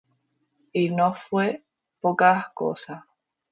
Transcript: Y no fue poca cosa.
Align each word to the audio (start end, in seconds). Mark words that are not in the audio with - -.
Y 0.73 0.89
no 0.89 1.13
fue 1.13 1.63
poca 1.99 2.49
cosa. 2.55 3.07